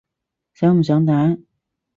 [0.55, 1.37] 想唔想打？